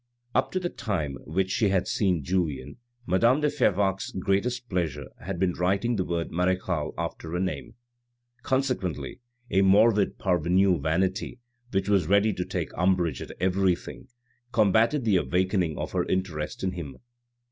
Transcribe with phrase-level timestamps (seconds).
[0.33, 5.37] Up to the time which she had seen Julien, madame de Fervaque's greatest pleasure had
[5.37, 7.75] been writing the word marechale after her name.
[8.41, 9.19] Consequently
[9.51, 11.37] a morbid parvenu vanity,
[11.69, 14.07] which was ready to take umbrage at everything,
[14.51, 16.97] combatted the awakening of her interest in him.